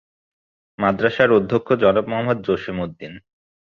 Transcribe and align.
মাদ্রাসার 0.79 1.29
অধ্যক্ষ 1.37 1.67
জনাব 1.81 2.05
মোহাম্মদ 2.11 2.37
জসিম 2.47 2.77
উদ্দীন। 2.79 3.13